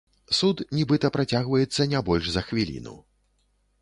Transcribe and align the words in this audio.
Суд, 0.37 0.63
нібыта, 0.77 1.11
працягваецца 1.17 1.87
не 1.93 1.99
больш 2.11 2.25
за 2.37 2.41
хвіліну. 2.49 2.95